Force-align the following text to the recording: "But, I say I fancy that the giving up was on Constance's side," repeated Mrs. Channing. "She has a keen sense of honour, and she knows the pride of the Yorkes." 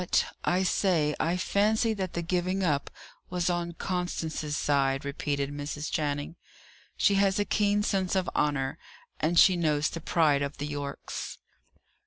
"But, 0.03 0.25
I 0.43 0.63
say 0.63 1.13
I 1.19 1.37
fancy 1.37 1.93
that 1.93 2.13
the 2.13 2.23
giving 2.23 2.63
up 2.63 2.89
was 3.29 3.51
on 3.51 3.73
Constance's 3.73 4.57
side," 4.57 5.05
repeated 5.05 5.51
Mrs. 5.51 5.91
Channing. 5.91 6.37
"She 6.97 7.13
has 7.21 7.37
a 7.37 7.45
keen 7.45 7.83
sense 7.83 8.15
of 8.15 8.27
honour, 8.35 8.79
and 9.19 9.37
she 9.37 9.55
knows 9.55 9.91
the 9.91 10.01
pride 10.01 10.41
of 10.41 10.57
the 10.57 10.65
Yorkes." 10.65 11.37